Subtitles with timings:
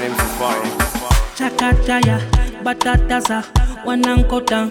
[0.00, 0.64] name's Rufaro.
[1.34, 2.18] chakachaya
[2.64, 3.42] batataza
[3.84, 4.68] wanankota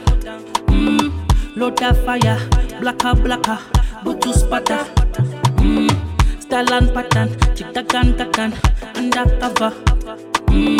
[0.67, 1.11] mm,
[1.55, 2.37] loda fire
[2.79, 3.57] blaka blaka
[4.03, 4.85] butuspata
[5.61, 5.89] mm,
[6.39, 8.53] stalan patan chitakan takan
[8.97, 9.71] undercover
[10.51, 10.79] mm.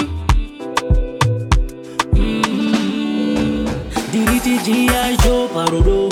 [2.13, 3.66] Mm.
[4.11, 5.17] diriti G.I.
[5.23, 6.09] Joe parodo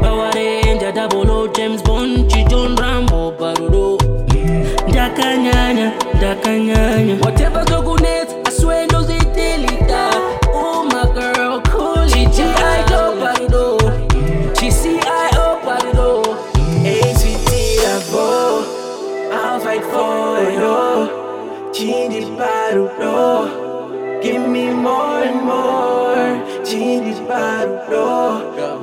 [0.00, 3.98] Power Ranger double O James Bond Chijon Rambo parodo
[4.88, 10.10] ndakanyanya ndakanyanya whatever zokunet i swear ndozidelita
[10.54, 12.84] oh my girl cool G.I.
[12.88, 13.78] Joe parodo
[14.60, 15.56] G.C.I.O.
[15.64, 16.36] parodo
[16.84, 17.50] ACT
[17.82, 18.28] Lavo,
[19.32, 21.08] I'll fight for you.
[21.72, 26.42] Chindi Parudo, give me more and more.
[27.88, 28.80] Rudo,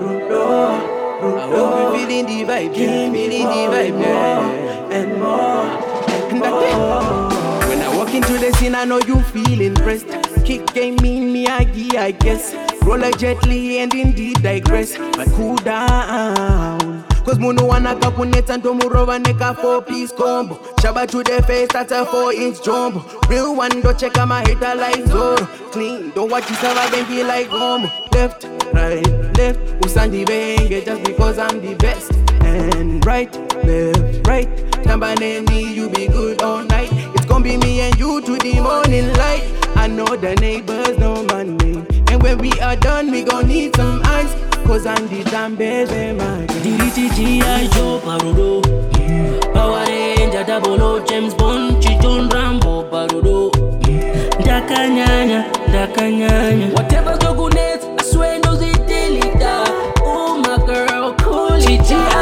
[1.22, 1.94] Rudo.
[1.94, 3.11] We feeling the vibe, yeah.
[3.11, 4.95] feeling the vibe, yeah.
[4.95, 5.66] And more,
[6.44, 7.67] and more.
[7.69, 10.08] When I walk into the scene, I know you feel impressed.
[10.45, 11.66] Kick game mean me, I
[11.97, 12.53] I guess.
[12.83, 14.97] Roll like Jet Li and indeed digress.
[14.97, 17.03] But cool down.
[17.25, 22.05] Cause muno wanaka kunetsa ndomurova neka 4 piece combo shaba to the face that's a
[22.05, 26.77] 4 inch jumbo real one don't check my hater like Zoro clean don't watch yourself
[26.77, 32.11] I can be like homo left right left usandi benge just because I'm the best
[32.42, 33.33] and right
[33.66, 36.89] left right tambaneni you be good all night.
[37.16, 39.44] It's gonna be me and you to the morning light.
[39.75, 41.86] I know the neighbors know my name.
[42.09, 44.33] And when we are done we gon' need some ice.
[44.66, 47.67] Cause I'm the damn baby my girl diriti G.I.
[47.73, 48.61] Joe parodo
[49.53, 53.52] Power Ranger double O James Bond Chijon Rambo parodo
[54.39, 59.64] ndakanyanya ndakanyanya whatever zokunet i swear ndozidelita
[60.05, 62.14] oh my girl cool G.I.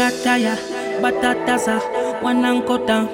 [0.00, 0.56] chakataya
[1.02, 1.76] batataza
[2.24, 3.04] wanankota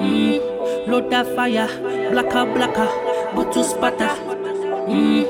[0.00, 0.38] mm,
[0.86, 1.66] loda fire
[2.10, 2.86] blaka blaka
[3.34, 4.10] butuspata
[4.88, 5.24] mm,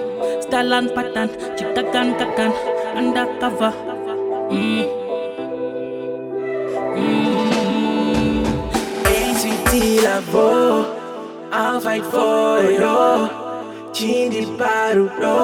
[0.45, 2.53] stalan patan chitakan takan
[2.93, 3.73] undercover
[4.53, 4.85] mm.
[9.09, 9.73] ACT
[10.05, 10.85] Lavo,
[11.53, 13.01] I'll fight for you.
[13.97, 15.41] Chindi Parudo,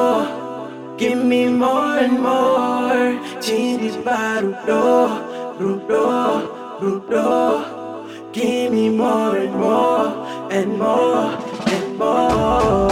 [0.99, 3.17] give me more and more.
[3.41, 11.35] Chindi Parudo, Rudo, Rudo, give me more and more and more
[11.67, 12.89] and more.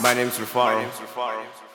[0.00, 1.69] My name's Rufaro.